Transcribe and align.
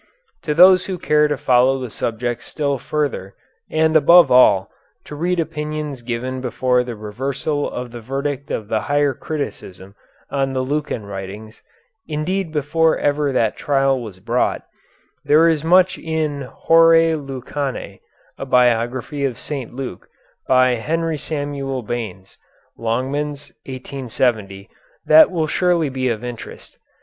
To 0.41 0.55
those 0.55 0.87
who 0.87 0.97
care 0.97 1.27
to 1.27 1.37
follow 1.37 1.77
the 1.79 1.91
subject 1.91 2.41
still 2.41 2.79
further, 2.79 3.35
and 3.69 3.95
above 3.95 4.31
all, 4.31 4.71
to 5.05 5.13
read 5.13 5.39
opinions 5.39 6.01
given 6.01 6.41
before 6.41 6.83
the 6.83 6.95
reversal 6.95 7.69
of 7.69 7.91
the 7.91 8.01
verdict 8.01 8.49
of 8.49 8.67
the 8.67 8.81
higher 8.81 9.13
criticism 9.13 9.93
on 10.31 10.53
the 10.53 10.61
Lucan 10.63 11.05
writings, 11.05 11.61
indeed 12.07 12.51
before 12.51 12.97
ever 12.97 13.31
that 13.31 13.55
trial 13.55 14.01
was 14.01 14.17
brought, 14.19 14.63
there 15.23 15.47
is 15.47 15.63
much 15.63 15.99
in 15.99 16.49
"Horæ 16.67 17.13
Lucanæ 17.23 17.99
A 18.39 18.45
Biography 18.47 19.23
of 19.23 19.37
St. 19.37 19.71
Luke," 19.71 20.07
by 20.47 20.69
Henry 20.77 21.19
Samuel 21.19 21.83
Baynes 21.83 22.39
(Longmans, 22.75 23.51
1870), 23.67 24.67
that 25.05 25.29
will 25.29 25.45
surely 25.45 25.89
be 25.89 26.09
of 26.09 26.23
interest. 26.23 26.79